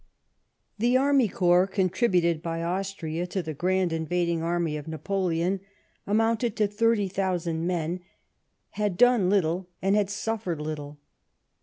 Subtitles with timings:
[0.79, 5.59] The army corps, contributed by Austria to the grand invading army of Napoleon,
[6.07, 7.99] amounting to 30,000 men,
[8.71, 10.97] had done little, and had suffered little.